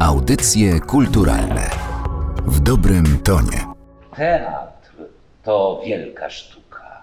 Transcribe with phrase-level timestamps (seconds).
[0.00, 1.70] Audycje kulturalne
[2.46, 3.66] w dobrym tonie.
[4.16, 4.92] Teatr
[5.42, 7.02] to wielka sztuka.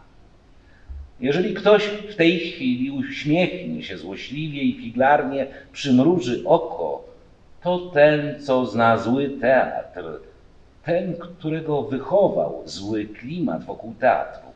[1.19, 7.03] Jeżeli ktoś w tej chwili uśmiechnie się złośliwie i figlarnie przymruży oko,
[7.63, 10.03] to ten, co zna zły teatr,
[10.83, 14.49] ten, którego wychował zły klimat wokół teatru.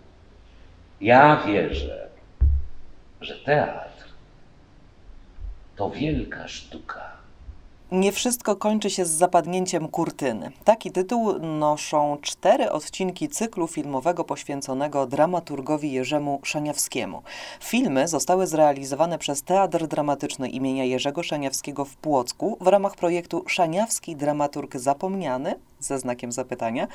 [1.01, 2.07] Ja wierzę,
[3.21, 4.05] że teatr
[5.75, 7.18] to wielka sztuka.
[7.91, 10.51] Nie wszystko kończy się z zapadnięciem kurtyny.
[10.63, 17.21] Taki tytuł noszą cztery odcinki cyklu filmowego poświęconego dramaturgowi Jerzemu Szaniawskiemu.
[17.59, 24.15] Filmy zostały zrealizowane przez Teatr Dramatyczny imienia Jerzego Szaniawskiego w Płocku w ramach projektu Szaniawski
[24.15, 26.87] Dramaturg Zapomniany ze znakiem zapytania,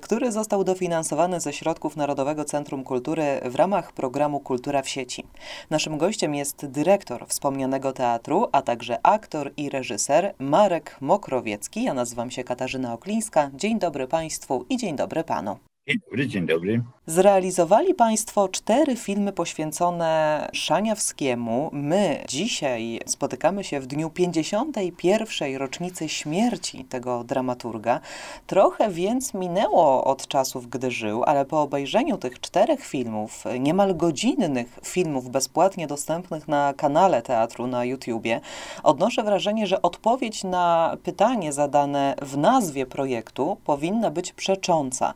[0.00, 5.24] który został dofinansowany ze środków Narodowego Centrum Kultury w ramach programu Kultura w sieci.
[5.70, 11.82] Naszym gościem jest dyrektor wspomnianego teatru, a także aktor i reżyser Marek Mokrowiecki.
[11.82, 13.50] Ja nazywam się Katarzyna Oklińska.
[13.54, 15.56] Dzień dobry Państwu i dzień dobry Panu.
[15.88, 16.82] Dzień dobry, dzień dobry.
[17.06, 21.70] Zrealizowali Państwo cztery filmy poświęcone Szaniawskiemu.
[21.72, 25.56] My dzisiaj spotykamy się w dniu 51.
[25.56, 28.00] rocznicy śmierci tego dramaturga.
[28.46, 34.78] Trochę więc minęło od czasów, gdy żył, ale po obejrzeniu tych czterech filmów, niemal godzinnych
[34.84, 38.40] filmów bezpłatnie dostępnych na kanale teatru na YouTubie,
[38.82, 45.14] odnoszę wrażenie, że odpowiedź na pytanie zadane w nazwie projektu powinna być przecząca.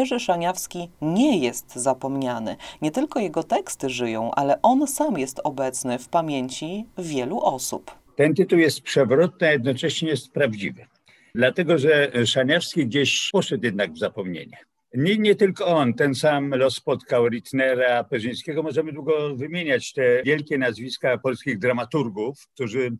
[0.00, 2.56] Jerzy Szaniawski nie jest zapomniany.
[2.82, 7.90] Nie tylko jego teksty żyją, ale on sam jest obecny w pamięci wielu osób.
[8.16, 10.86] Ten tytuł jest przewrotny, a jednocześnie jest prawdziwy.
[11.34, 14.58] Dlatego, że Szaniawski gdzieś poszedł jednak w zapomnienie.
[14.94, 18.62] Nie, nie tylko on, ten sam los spotkał Ritnera, Perzyńskiego.
[18.62, 22.90] Możemy długo wymieniać te wielkie nazwiska polskich dramaturgów, którzy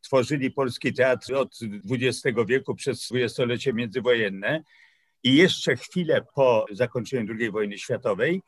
[0.00, 1.58] tworzyli polski teatr od
[1.90, 4.62] XX wieku przez dwudziestolecie międzywojenne
[5.24, 8.42] i jeszcze chwilę po zakończeniu II wojny światowej,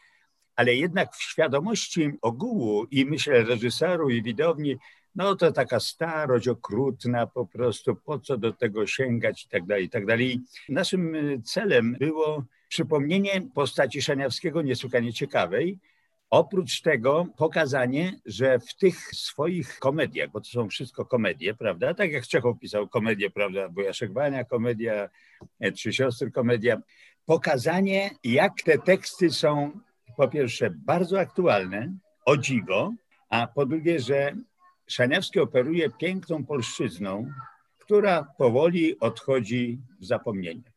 [0.56, 4.76] ale jednak w świadomości ogółu i myślę reżyserów i widowni,
[5.14, 9.84] no to taka starość okrutna po prostu, po co do tego sięgać i tak dalej,
[9.84, 10.40] i tak dalej.
[10.68, 15.78] Naszym celem było przypomnienie postaci Szaniawskiego niesłychanie ciekawej,
[16.30, 21.94] Oprócz tego pokazanie, że w tych swoich komediach, bo to są wszystko komedie, prawda?
[21.94, 23.68] Tak jak Czechow pisał komedię, prawda?
[23.68, 25.08] Wujaszek Wania komedia,
[25.60, 26.78] e, Trzy siostry komedia.
[27.26, 29.80] Pokazanie, jak te teksty są
[30.16, 31.92] po pierwsze bardzo aktualne,
[32.24, 32.92] o dziwo,
[33.30, 34.36] a po drugie, że
[34.86, 37.30] Szaniawski operuje piękną polszczyzną,
[37.78, 40.72] która powoli odchodzi w zapomnienie.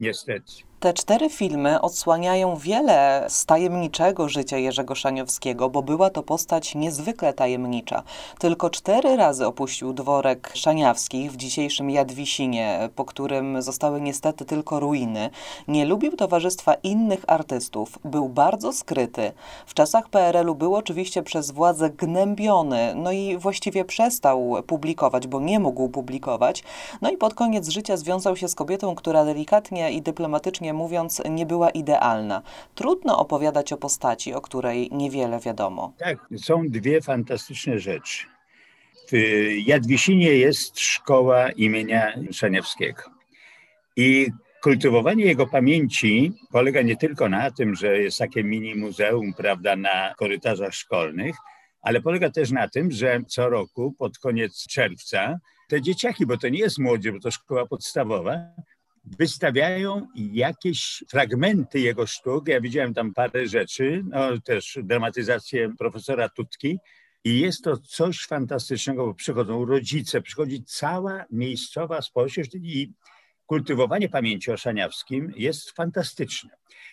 [0.00, 0.67] Niestety.
[0.80, 7.32] Te cztery filmy odsłaniają wiele z tajemniczego życia Jerzego Szaniowskiego, bo była to postać niezwykle
[7.32, 8.02] tajemnicza.
[8.38, 15.30] Tylko cztery razy opuścił dworek Szaniawskich w dzisiejszym Jadwisinie, po którym zostały niestety tylko ruiny.
[15.68, 19.32] Nie lubił towarzystwa innych artystów, był bardzo skryty.
[19.66, 25.60] W czasach PRL-u był oczywiście przez władzę gnębiony, no i właściwie przestał publikować, bo nie
[25.60, 26.64] mógł publikować.
[27.02, 31.46] No i pod koniec życia związał się z kobietą, która delikatnie i dyplomatycznie mówiąc, nie
[31.46, 32.42] była idealna.
[32.74, 35.92] Trudno opowiadać o postaci, o której niewiele wiadomo.
[35.98, 38.26] Tak, są dwie fantastyczne rzeczy.
[39.12, 39.16] W
[39.66, 43.02] Jadwisinie jest szkoła imienia Szaniewskiego.
[43.96, 44.26] I
[44.62, 50.14] kultywowanie jego pamięci polega nie tylko na tym, że jest takie mini muzeum, prawda, na
[50.14, 51.36] korytarzach szkolnych,
[51.82, 56.48] ale polega też na tym, że co roku pod koniec czerwca te dzieciaki, bo to
[56.48, 58.32] nie jest młodzież, bo to szkoła podstawowa,
[59.04, 62.48] wystawiają jakieś fragmenty jego sztuk.
[62.48, 66.78] Ja widziałem tam parę rzeczy, no, też dramatyzację profesora Tutki.
[67.24, 72.92] I jest to coś fantastycznego, bo przychodzą rodzice, przychodzi cała miejscowa społeczność i
[73.46, 76.50] kultywowanie pamięci o Szaniawskim jest fantastyczne.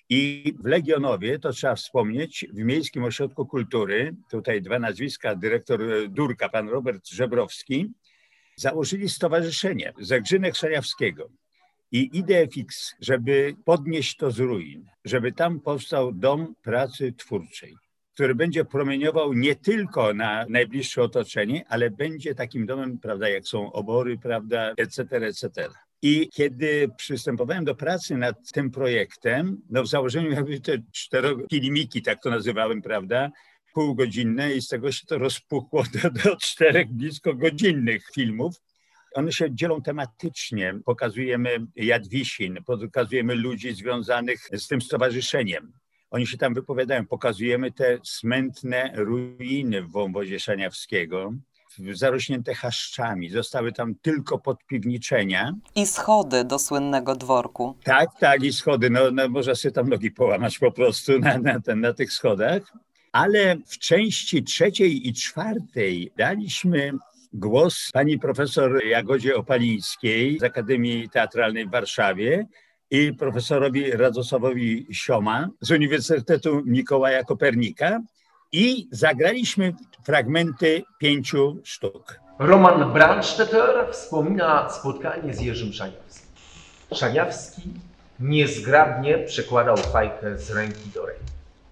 [0.10, 6.50] I w Legionowie, to trzeba wspomnieć, w Miejskim Ośrodku Kultury, tutaj dwa nazwiska, dyrektor Durka,
[6.50, 7.92] pan Robert Żebrowski,
[8.56, 11.30] założyli stowarzyszenie Zagrzynek Szaniawskiego
[11.92, 17.76] i ideę fix, żeby podnieść to z ruin, żeby tam powstał dom pracy twórczej,
[18.14, 23.72] który będzie promieniował nie tylko na najbliższe otoczenie, ale będzie takim domem, prawda, jak są
[23.72, 25.70] obory, prawda, etc., etc.
[26.02, 32.22] I kiedy przystępowałem do pracy nad tym projektem, no w założeniu jakby te czterokilimiki, tak
[32.24, 33.32] to nazywałem, prawda,
[33.74, 38.56] półgodzinne i z tego się to rozpuchło do, do czterech blisko godzinnych filmów.
[39.16, 40.80] One się dzielą tematycznie.
[40.86, 45.74] Pokazujemy Jadwisin, pokazujemy ludzi związanych z tym stowarzyszeniem.
[46.12, 47.06] Oni się tam wypowiadają.
[47.06, 51.34] Pokazujemy te smętne ruiny w wąwozie Szaniawskiego.
[51.94, 53.30] zarośnięte chaszczami.
[53.30, 55.54] Zostały tam tylko podpiwniczenia.
[55.76, 57.78] I schody do słynnego dworku.
[57.84, 58.90] Tak, tak, i schody.
[58.90, 62.74] No, no można sobie tam nogi połamać po prostu na, na, ten, na tych schodach.
[63.12, 66.92] Ale w części trzeciej i czwartej daliśmy
[67.38, 72.48] głos pani profesor Jagodzie Opalińskiej z Akademii Teatralnej w Warszawie
[72.92, 78.00] i profesorowi Radosławowi Sioma z Uniwersytetu Mikołaja Kopernika
[78.52, 79.74] i zagraliśmy
[80.06, 82.20] fragmenty pięciu sztuk.
[82.40, 86.28] Roman Brandstetter wspomina spotkanie z Jerzym Szaniawskim.
[86.94, 87.62] Szaniawski
[88.20, 91.24] niezgrabnie przekładał fajkę z ręki do ręki.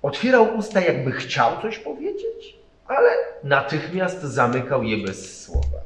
[0.02, 2.33] Otwierał usta, jakby chciał coś powiedzieć,
[2.88, 3.10] ale
[3.44, 5.78] natychmiast zamykał je bez słowa.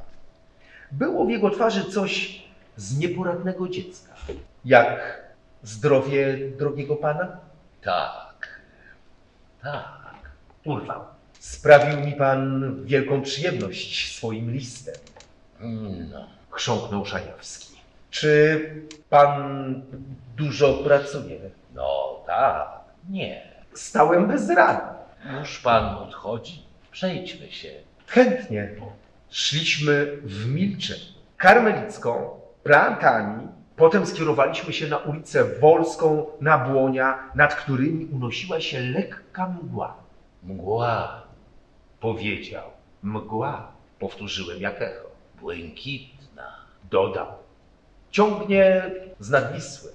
[0.92, 2.42] Było w jego twarzy coś
[2.76, 4.14] z nieporadnego dziecka.
[4.64, 5.22] Jak
[5.62, 7.36] zdrowie drogiego pana?
[7.82, 8.60] Tak,
[9.62, 10.30] tak.
[10.64, 11.00] Urwał.
[11.38, 14.94] Sprawił mi pan wielką przyjemność swoim listem.
[16.12, 16.26] No.
[16.50, 17.78] Chrząknął Szaniawski.
[18.10, 18.70] Czy
[19.10, 19.82] pan
[20.36, 21.38] dużo pracuje?
[21.74, 22.68] No tak,
[23.10, 23.42] nie.
[23.74, 24.80] Stałem bez rady.
[25.40, 26.67] Już pan odchodzi?
[26.98, 27.68] Przejdźmy się.
[28.06, 28.70] Chętnie.
[29.30, 31.04] Szliśmy w milczeniu.
[31.36, 39.48] Karmelicką, prantami, potem skierowaliśmy się na ulicę Wolską, na Błonia, nad którymi unosiła się lekka
[39.48, 39.96] mgła.
[40.42, 41.22] Mgła,
[42.00, 42.70] Powiedział.
[43.02, 43.72] Mgła.
[43.98, 45.08] Powtórzyłem jak echo.
[45.40, 46.56] błękitna.
[46.90, 47.26] Dodał.
[48.10, 48.90] Ciągnie
[49.20, 49.90] z nadwisły.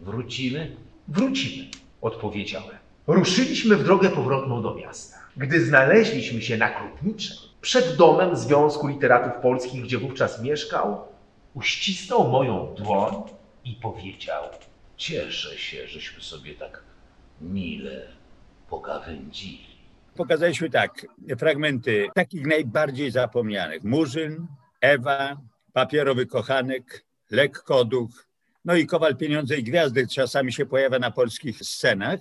[0.00, 0.76] Wrócimy?
[1.08, 1.68] Wrócimy,
[2.00, 2.76] odpowiedziałem.
[3.06, 5.25] Ruszyliśmy w drogę powrotną do miasta.
[5.36, 11.08] Gdy znaleźliśmy się na Krupniczej, przed domem Związku Literatów Polskich, gdzie wówczas mieszkał,
[11.54, 13.14] uścisnął moją dłoń
[13.64, 14.44] i powiedział:
[14.96, 16.82] Cieszę się, żeśmy sobie tak
[17.40, 18.06] mile
[18.70, 19.76] pogawędzili.
[20.14, 21.06] Pokazaliśmy tak,
[21.38, 23.84] fragmenty takich najbardziej zapomnianych.
[23.84, 24.46] Murzyn,
[24.80, 25.36] Ewa,
[25.72, 28.26] papierowy kochanek, lekkoduch,
[28.64, 32.20] no i Kowal Pieniądze i Gwiazdy czasami się pojawia na polskich scenach.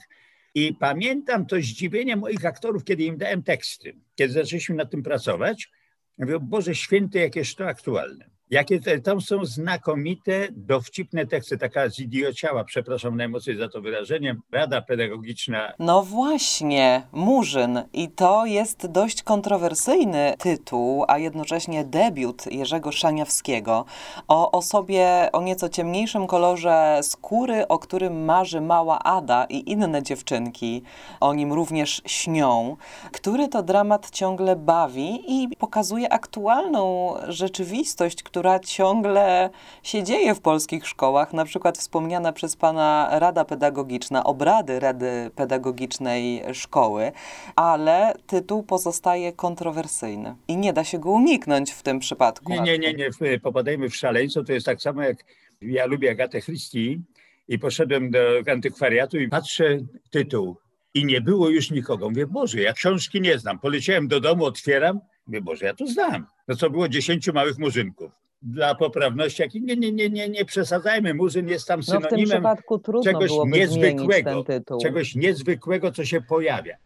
[0.56, 3.96] I pamiętam to zdziwienie moich aktorów, kiedy im dałem teksty.
[4.16, 5.72] Kiedy zaczęliśmy nad tym pracować,
[6.18, 8.35] mówię, Boże Święty, jakież to aktualne.
[8.50, 14.82] Jakie te, tam są znakomite, dowcipne teksty, taka zidiociała, przepraszam najmocniej za to wyrażenie, rada
[14.82, 17.84] pedagogiczna No właśnie, Murzyn.
[17.94, 23.86] I to jest dość kontrowersyjny tytuł, a jednocześnie debiut Jerzego Szaniawskiego
[24.28, 30.84] o osobie o nieco ciemniejszym kolorze skóry, o którym marzy mała Ada i inne dziewczynki.
[31.20, 32.78] O nim również śnią,
[33.12, 39.50] który to dramat ciągle bawi i pokazuje aktualną rzeczywistość, która ciągle
[39.84, 41.34] się dzieje w polskich szkołach.
[41.34, 47.12] Na przykład wspomniana przez pana Rada Pedagogiczna, obrady Rady Pedagogicznej Szkoły,
[47.56, 52.52] ale tytuł pozostaje kontrowersyjny i nie da się go uniknąć w tym przypadku.
[52.52, 54.44] Nie, nie, nie, nie, popadajmy w szaleństwo.
[54.44, 55.18] To jest tak samo jak
[55.62, 57.00] ja lubię Agatę Christie
[57.48, 58.20] i poszedłem do
[58.52, 59.78] antykwariatu i patrzę
[60.12, 60.58] tytuł
[60.94, 62.10] i nie było już nikogo.
[62.10, 63.60] Mówię, Boże, ja książki nie znam.
[63.60, 66.28] Poleciałem do domu, otwieram, mówię, Boże, ja to znam.
[66.48, 68.25] No co było dziesięciu małych murzynków.
[68.42, 72.02] Dla poprawności, jak nie, nie, nie, nie, nie przesadzajmy, murzyn jest tam No w tym
[72.02, 74.82] synonimem przypadku trudno czegoś niezwykłego, ten tytuł.
[74.82, 76.78] czegoś niezwykłego, co się pojawia.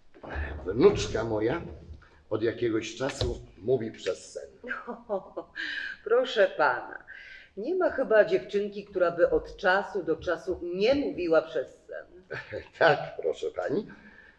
[0.66, 1.62] Wnuczka moja
[2.30, 4.50] od jakiegoś czasu mówi przez sen.
[5.08, 5.52] O,
[6.04, 7.04] proszę pana,
[7.58, 12.06] nie ma chyba dziewczynki, która by od czasu do czasu nie mówiła przez sen.
[12.80, 13.88] Tak, proszę pani,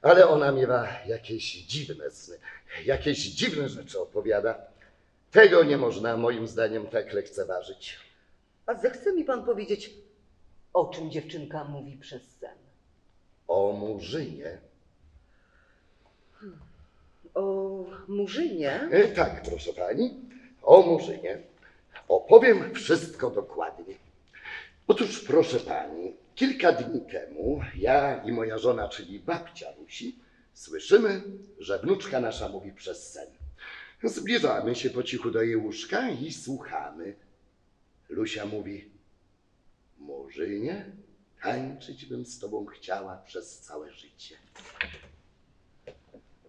[0.02, 2.36] ale ona miewa jakieś dziwne sny,
[2.84, 4.58] jakieś dziwne rzeczy opowiada.
[5.30, 7.98] Tego nie można moim zdaniem tak lekceważyć.
[8.66, 9.94] A zechce mi pan powiedzieć,
[10.72, 12.58] o czym dziewczynka mówi przez sen?
[13.48, 14.58] O Murzynie.
[17.34, 18.88] O Murzynie?
[18.90, 20.14] E, tak, proszę pani,
[20.62, 21.38] o Murzynie.
[22.08, 23.94] Opowiem wszystko dokładnie.
[24.86, 30.18] Otóż, proszę pani, kilka dni temu ja i moja żona, czyli babcia Lusi,
[30.54, 31.22] słyszymy,
[31.58, 33.39] że wnuczka nasza mówi przez sen.
[34.04, 37.14] Zbliżamy się po cichu do jej łóżka i słuchamy.
[38.08, 38.90] Lusia mówi:
[39.98, 40.84] Murzynie,
[41.42, 44.36] tańczyć bym z tobą chciała przez całe życie.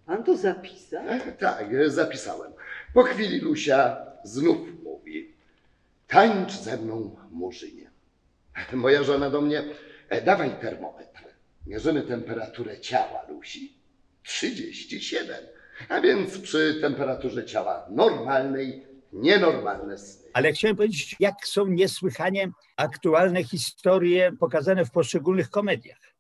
[0.06, 1.08] Pan to zapisał?
[1.08, 2.52] E, Tak, e, zapisałem.
[2.94, 5.34] Po chwili Lusia znów mówi:
[6.08, 7.92] Tańcz ze mną, Murzynie.
[8.74, 9.64] Moja żona do mnie:
[10.10, 11.22] e, Dawaj termometr.
[11.68, 13.74] Mierzymy temperaturę ciała Lusi.
[14.24, 15.36] 37.
[15.90, 20.30] A więc przy temperaturze ciała normalnej, nienormalne sny.
[20.34, 26.12] Ale chciałem powiedzieć, jak są niesłychanie aktualne historie pokazane w poszczególnych komediach.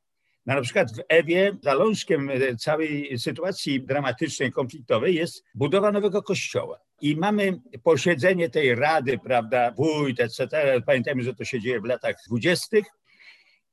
[0.45, 6.79] No, na przykład w Ewie zalążkiem e, całej sytuacji dramatycznej, konfliktowej jest budowa nowego kościoła.
[7.01, 10.47] I mamy posiedzenie tej rady, prawda, wójt, etc.
[10.85, 12.85] Pamiętajmy, że to się dzieje w latach dwudziestych.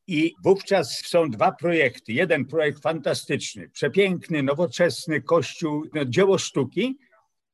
[0.09, 2.13] I wówczas są dwa projekty.
[2.13, 6.99] Jeden projekt fantastyczny, przepiękny, nowoczesny kościół, no, dzieło sztuki.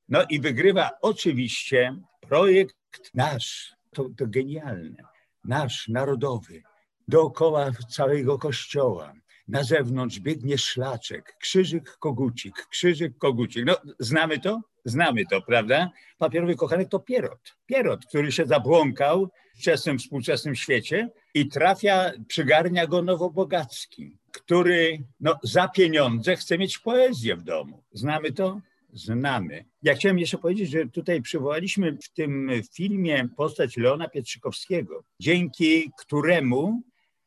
[0.09, 2.77] No i wygrywa oczywiście projekt
[3.15, 5.03] nasz, to, to genialne,
[5.45, 6.63] nasz, narodowy,
[7.09, 9.13] dookoła całego kościoła.
[9.49, 13.65] Na zewnątrz biegnie szlaczek, krzyżyk, kogucik, krzyżyk, kogucik.
[13.67, 14.61] No, znamy to?
[14.85, 15.91] Znamy to, prawda?
[16.19, 17.57] Papierowy kochanek to pierot.
[17.67, 25.39] Pierot, który się zabłąkał w wczesnym, współczesnym świecie i trafia, przygarnia go Nowobogacki, który no,
[25.43, 27.83] za pieniądze chce mieć poezję w domu.
[27.93, 28.61] Znamy to?
[28.93, 29.65] Znamy.
[29.83, 36.83] Ja chciałem jeszcze powiedzieć, że tutaj przywołaliśmy w tym filmie postać Leona Pietrzykowskiego, dzięki któremu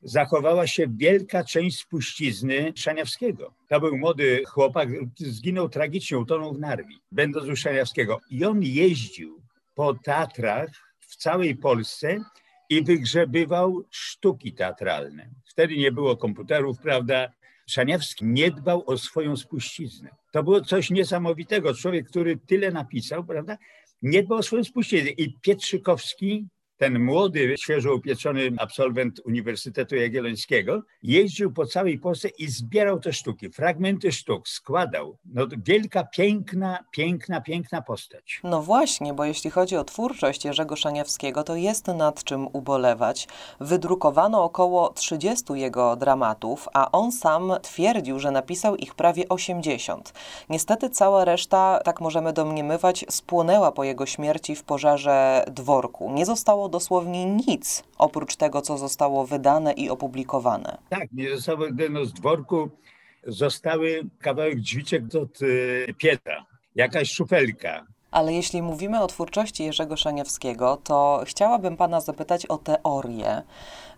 [0.07, 3.53] zachowała się wielka część spuścizny Szaniawskiego.
[3.69, 8.19] To był młody chłopak, zginął tragicznie, utonął w Narwi, będąc u Szaniawskiego.
[8.29, 9.41] I on jeździł
[9.75, 12.19] po Tatrach w całej Polsce
[12.69, 15.29] i wygrzebywał sztuki teatralne.
[15.45, 17.31] Wtedy nie było komputerów, prawda?
[17.69, 20.09] Szaniawski nie dbał o swoją spuściznę.
[20.31, 21.73] To było coś niesamowitego.
[21.73, 23.57] Człowiek, który tyle napisał, prawda?
[24.01, 25.09] Nie dbał o swoją spuściznę.
[25.09, 32.99] I Pietrzykowski ten młody, świeżo upieczony absolwent Uniwersytetu Jagiellońskiego jeździł po całej Polsce i zbierał
[32.99, 35.17] te sztuki, fragmenty sztuk, składał.
[35.25, 38.39] No, wielka, piękna, piękna, piękna postać.
[38.43, 43.27] No właśnie, bo jeśli chodzi o twórczość Jerzego Szaniawskiego, to jest nad czym ubolewać.
[43.59, 50.13] Wydrukowano około 30 jego dramatów, a on sam twierdził, że napisał ich prawie 80.
[50.49, 56.11] Niestety cała reszta, tak możemy domniemywać, spłonęła po jego śmierci w pożarze dworku.
[56.13, 60.77] Nie zostało dosłownie nic, oprócz tego, co zostało wydane i opublikowane.
[60.89, 62.69] Tak, nie zostało no, z dworku,
[63.27, 66.45] zostały kawałek drzwiczek od y, Pietra,
[66.75, 73.41] jakaś szufelka, ale jeśli mówimy o twórczości Jerzego Szaniawskiego, to chciałabym Pana zapytać o teorię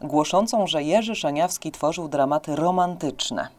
[0.01, 3.58] głoszącą, że Jerzy Szaniawski tworzył dramaty romantyczne.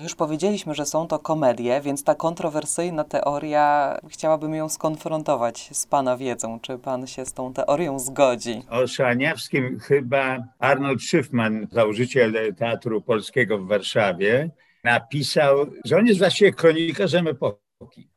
[0.00, 6.16] Już powiedzieliśmy, że są to komedie, więc ta kontrowersyjna teoria, chciałabym ją skonfrontować z Pana
[6.16, 6.60] wiedzą.
[6.60, 8.62] Czy Pan się z tą teorią zgodzi?
[8.70, 14.50] O Szaniawskim chyba Arnold Schiffman, założyciel Teatru Polskiego w Warszawie,
[14.84, 17.60] napisał, że on jest właściwie kronikarzem epoki.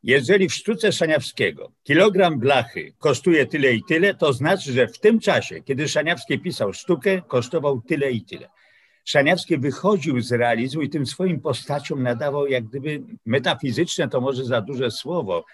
[0.02, 5.20] Jeżeli w sztuce Szaniawskiego kilogram blachy kosztuje tyle i tyle, to znaczy, że w tym
[5.20, 8.48] czasie, kiedy Szaniawski pisał sztukę, kosztował tyle i tyle.
[9.04, 14.60] Szaniawski wychodził z realizmu i tym swoim postaciom nadawał jak gdyby metafizyczne, to może za
[14.60, 15.44] duże słowo,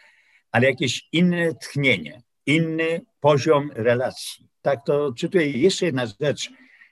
[0.53, 4.47] ale jakieś inne tchnienie, inny poziom relacji.
[4.63, 5.51] Tak to czytuję.
[5.51, 6.51] Jeszcze jedna rzecz,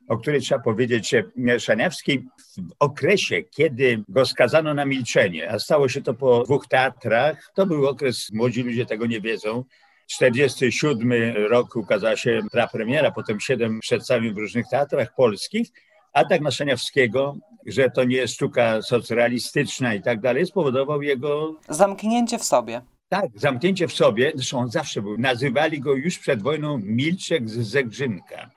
[0.09, 1.15] o której trzeba powiedzieć,
[1.59, 7.53] Szaniawski w okresie, kiedy go skazano na milczenie, a stało się to po dwóch teatrach,
[7.55, 9.65] to był okres, młodzi ludzie tego nie wiedzą,
[10.07, 11.13] 47
[11.51, 15.69] rok ukazała się prapremiera, potem siedem przedstawień w różnych teatrach polskich,
[16.13, 17.37] atak na Szaniawskiego,
[17.67, 21.55] że to nie jest sztuka socrealistyczna i tak dalej, spowodował jego...
[21.69, 22.83] Zamknięcie w sobie.
[23.09, 25.19] Tak, zamknięcie w sobie, zresztą on zawsze był.
[25.19, 28.51] Nazywali go już przed wojną Milczek z Zegrzynka.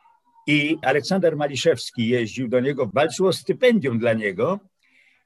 [0.48, 4.60] I Aleksander Maliszewski jeździł do niego, walczył o stypendium dla niego,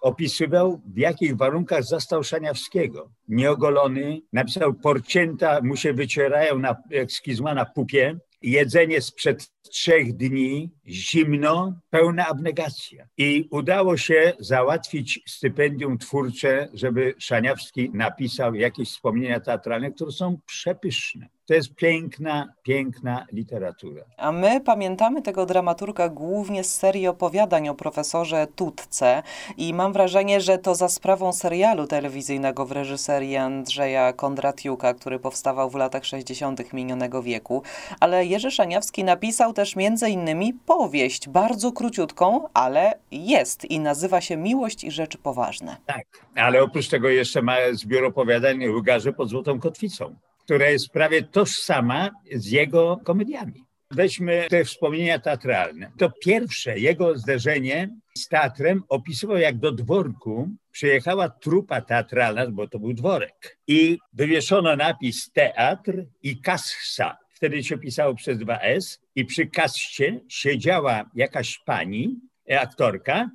[0.02, 3.10] opisywał, w jakich warunkach zastał Szaniawskiego.
[3.28, 10.72] Nieogolony, napisał, porcięta mu się wycierają na, jak skizma na pupie, jedzenie sprzed trzech dni,
[10.88, 13.06] zimno, pełna abnegacja.
[13.18, 21.30] I udało się załatwić stypendium twórcze, żeby Szaniawski napisał jakieś wspomnienia teatralne, które są przepyszne.
[21.48, 24.04] To jest piękna, piękna literatura.
[24.18, 29.24] A my pamiętamy tego dramaturga głównie z serii opowiadań o profesorze Tutce
[29.58, 35.70] i mam wrażenie, że to za sprawą serialu telewizyjnego w reżyserii Andrzeja Kondratiuka, który powstawał
[35.70, 36.74] w latach 60.
[36.74, 37.64] minionego wieku.
[38.00, 44.38] Ale Jerzy Szaniawski napisał też między innymi powieść, bardzo króciutką, ale jest i nazywa się
[44.38, 45.78] Miłość i Rzeczy Poważne.
[45.86, 51.24] Tak, ale oprócz tego jeszcze ma zbiór opowiadań Ługarze pod Złotą Kotwicą która jest prawie
[51.24, 53.66] tożsama z jego komediami.
[53.92, 55.92] Weźmy te wspomnienia teatralne.
[55.98, 62.80] To pierwsze jego zderzenie z teatrem opisywał, jak do dworku przyjechała trupa teatralna, bo to
[62.80, 67.18] był dworek, i wywieszono napis teatr i kassa.
[67.36, 72.20] Wtedy się pisało przez dwa S i przy kassie siedziała jakaś pani,
[72.60, 73.30] aktorka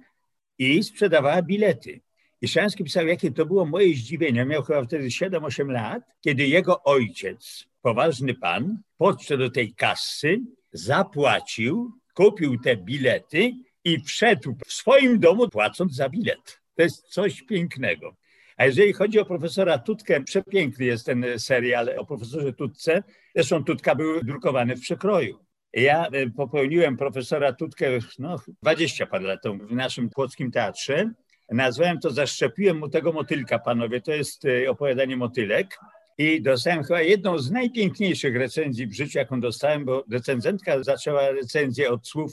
[0.58, 2.00] i sprzedawała bilety.
[2.42, 4.44] I Szaniawski pisał, jakie to było moje zdziwienie.
[4.44, 10.40] Miał chyba wtedy 7-8 lat, kiedy jego ojciec, poważny pan, podszedł do tej kasy,
[10.72, 13.52] zapłacił, kupił te bilety
[13.84, 16.60] i wszedł w swoim domu płacąc za bilet.
[16.74, 18.16] To jest coś pięknego.
[18.60, 23.02] A jeżeli chodzi o profesora Tutkę, przepiękny jest ten serial o profesorze Tutce.
[23.34, 25.38] Zresztą Tutka był drukowany w przekroju.
[25.72, 27.86] Ja e, popełniłem profesora Tutkę
[28.18, 31.10] no, 20 parę lat temu w naszym płockim teatrze.
[31.50, 34.00] Nazwałem to Zaszczepiłem mu tego motylka, panowie.
[34.00, 35.78] To jest e, opowiadanie motylek.
[36.18, 41.90] I dostałem chyba jedną z najpiękniejszych recenzji w życiu, jaką dostałem, bo recenzentka zaczęła recenzję
[41.90, 42.32] od słów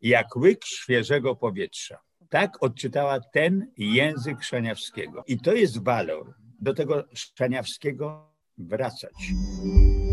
[0.00, 2.05] jak łyk świeżego powietrza.
[2.30, 5.22] Tak odczytała ten język Szaniawskiego.
[5.26, 9.32] I to jest walor do tego Szaniawskiego wracać.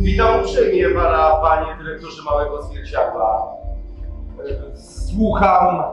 [0.01, 3.55] Witam uprzejmie pana, panie dyrektorze Małego Zwierciadła.
[4.75, 5.83] Słucham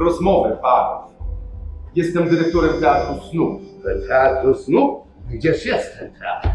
[0.00, 1.10] rozmowy panów.
[1.94, 3.62] Jestem dyrektorem Teatru Snów.
[4.08, 5.00] Teatru snów?
[5.30, 6.48] Gdzież jest ten teatr?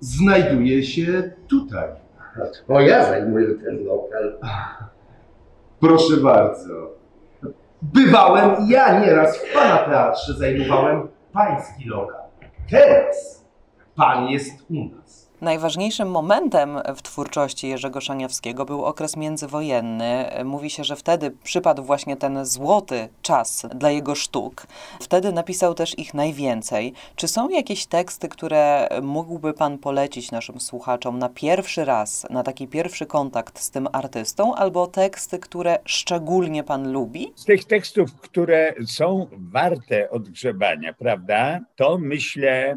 [0.00, 1.88] Znajduję się tutaj.
[2.66, 4.38] To ja zajmuję ten lokal.
[5.80, 7.01] Proszę bardzo.
[7.82, 12.20] Bywałem ja nieraz w pana teatrze, zajmowałem pański lokal.
[12.70, 13.44] Teraz
[13.96, 15.21] pan jest u nas.
[15.42, 20.30] Najważniejszym momentem w twórczości Jerzego Szaniawskiego był okres międzywojenny.
[20.44, 24.66] Mówi się, że wtedy przypadł właśnie ten złoty czas dla jego sztuk.
[25.00, 26.92] Wtedy napisał też ich najwięcej.
[27.16, 32.68] Czy są jakieś teksty, które mógłby Pan polecić naszym słuchaczom na pierwszy raz, na taki
[32.68, 37.32] pierwszy kontakt z tym artystą, albo teksty, które szczególnie Pan lubi?
[37.36, 42.76] Z tych tekstów, które są warte odgrzebania, prawda, to myślę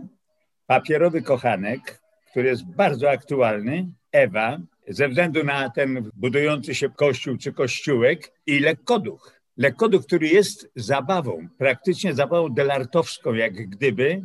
[0.68, 2.05] Papierowy Kochanek,
[2.36, 8.60] który jest bardzo aktualny, Ewa, ze względu na ten budujący się kościół czy kościółek i
[8.60, 9.42] lekkoduch.
[9.58, 14.22] Lekkoduch, który jest zabawą, praktycznie zabawą delartowską, jak gdyby,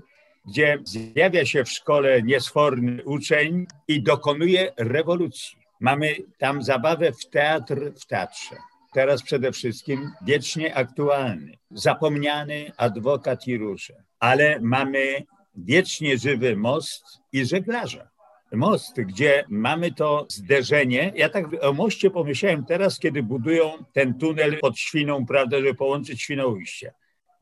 [0.46, 5.58] gdzie zjawia się w szkole niesforny uczeń i dokonuje rewolucji.
[5.80, 8.56] Mamy tam zabawę w teatr w teatrze.
[8.92, 13.94] Teraz przede wszystkim wiecznie aktualny, zapomniany adwokat i róże.
[14.20, 15.22] Ale mamy
[15.64, 18.10] wiecznie żywy most i żeglarza.
[18.52, 21.12] Most, gdzie mamy to zderzenie.
[21.16, 26.22] Ja tak o moście pomyślałem teraz, kiedy budują ten tunel pod Świną, prawda, żeby połączyć
[26.22, 26.92] Świnoujście.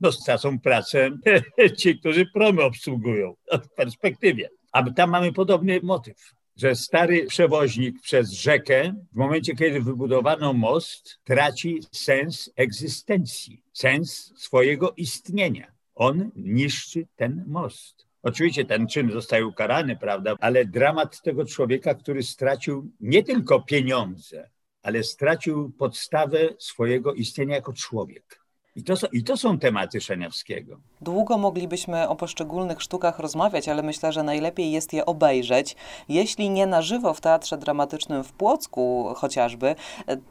[0.01, 1.11] No stracą pracę
[1.79, 4.51] ci, którzy promy obsługują w perspektywie.
[4.73, 6.17] A tam mamy podobny motyw,
[6.57, 14.93] że stary przewoźnik przez rzekę, w momencie, kiedy wybudowano most, traci sens egzystencji, sens swojego
[14.97, 15.73] istnienia.
[15.95, 18.08] On niszczy ten most.
[18.23, 24.51] Oczywiście ten czyn zostaje ukarany, prawda, ale dramat tego człowieka, który stracił nie tylko pieniądze,
[24.83, 28.41] ale stracił podstawę swojego istnienia jako człowiek.
[28.77, 30.81] I to, są, I to są tematy Szaniawskiego.
[31.01, 35.77] Długo moglibyśmy o poszczególnych sztukach rozmawiać, ale myślę, że najlepiej jest je obejrzeć.
[36.09, 39.75] Jeśli nie na żywo w Teatrze Dramatycznym w Płocku chociażby,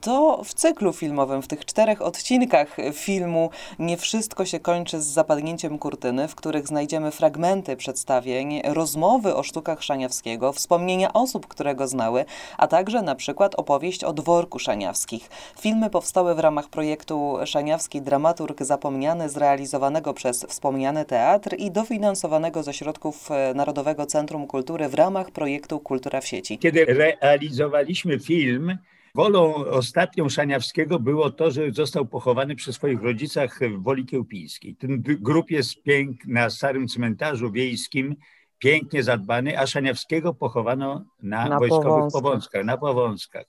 [0.01, 3.49] to w cyklu filmowym, w tych czterech odcinkach filmu
[3.79, 9.83] Nie wszystko się kończy z zapadnięciem kurtyny, w których znajdziemy fragmenty przedstawień, rozmowy o sztukach
[9.83, 12.25] Szaniawskiego, wspomnienia osób, które go znały,
[12.57, 15.29] a także na przykład opowieść o dworku Szaniawskich.
[15.59, 22.73] Filmy powstały w ramach projektu Szaniawski Dramaturg Zapomniany, zrealizowanego przez wspomniany teatr i dofinansowanego ze
[22.73, 26.57] środków e, Narodowego Centrum Kultury w ramach projektu Kultura w sieci.
[26.57, 28.77] Kiedy realizowaliśmy film,
[29.15, 34.75] wolą ostatnią Szaniawskiego było to, że został pochowany przy swoich rodzicach w Woli Kiełpińskiej.
[34.75, 38.15] Ten grób jest piękny na starym cmentarzu wiejskim,
[38.59, 42.21] pięknie zadbany, a Szaniawskiego pochowano na, Na wojskowych Powązkach.
[42.21, 43.45] powązkach, na Powązkach.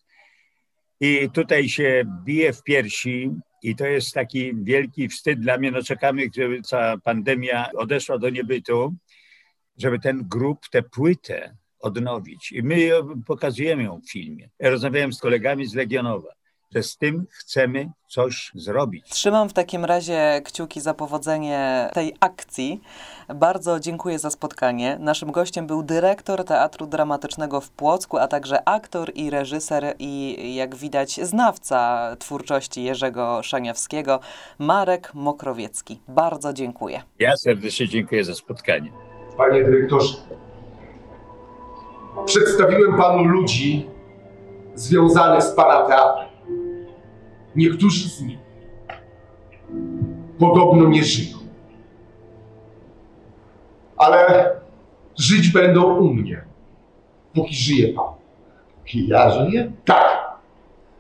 [1.01, 3.31] I tutaj się bije w piersi
[3.63, 5.71] i to jest taki wielki wstyd dla mnie.
[5.71, 8.95] No czekamy, żeby cała pandemia odeszła do niebytu,
[9.77, 12.53] żeby ten grób, tę płytę odnowić.
[12.53, 14.51] I my ją- pokazujemy ją w filmie.
[14.59, 16.33] Ja rozmawiałem z kolegami z Legionowa,
[16.75, 19.09] że z tym chcemy coś zrobić.
[19.09, 22.81] Trzymam w takim razie kciuki za powodzenie tej akcji.
[23.35, 24.97] Bardzo dziękuję za spotkanie.
[25.01, 30.77] Naszym gościem był dyrektor Teatru Dramatycznego w Płocku, a także aktor i reżyser i jak
[30.77, 34.21] widać znawca twórczości Jerzego Szaniawskiego,
[34.59, 36.01] Marek Mokrowiecki.
[36.09, 37.03] Bardzo dziękuję.
[37.19, 38.93] Ja serdecznie dziękuję za spotkanie.
[39.37, 40.15] Panie dyrektorze,
[42.27, 43.87] przedstawiłem panu ludzi
[44.75, 46.28] związanych z pana teatrem.
[47.57, 48.39] Niektórzy z nich
[50.39, 51.39] podobno nie żyją.
[53.97, 54.51] Ale
[55.19, 56.45] żyć będą u mnie,
[57.35, 58.15] póki żyje pan.
[58.95, 59.73] I ja żyję?
[59.85, 60.39] Tak.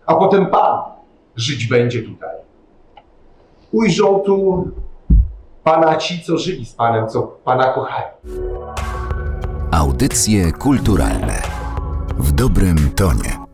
[0.06, 0.80] A potem pan
[1.36, 2.36] żyć będzie tutaj.
[3.72, 4.68] Ujrzą tu
[5.64, 8.08] pana ci, co żyli z panem, co pana kochają.
[9.70, 11.42] Audycje kulturalne
[12.18, 13.47] w dobrym tonie.